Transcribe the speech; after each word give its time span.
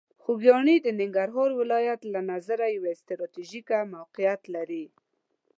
خوږیاڼي 0.21 0.75
د 0.81 0.87
ننګرهار 0.99 1.51
ولایت 1.61 2.01
له 2.13 2.21
نظره 2.31 2.65
یوه 2.77 2.91
ستراتیژیکه 3.01 3.77
موقعیت 3.95 4.41
لري. 4.55 4.85